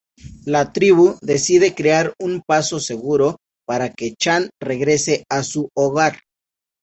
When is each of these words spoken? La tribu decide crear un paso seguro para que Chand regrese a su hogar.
La 0.53 0.61
tribu 0.75 1.03
decide 1.31 1.67
crear 1.79 2.07
un 2.19 2.41
paso 2.41 2.79
seguro 2.79 3.37
para 3.67 3.93
que 3.93 4.15
Chand 4.15 4.49
regrese 4.59 5.25
a 5.29 5.43
su 5.43 5.69
hogar. 5.77 6.21